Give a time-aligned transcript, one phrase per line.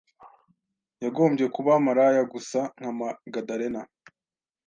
[1.03, 3.75] yagombye kuba maraya Gusa nka Magadalen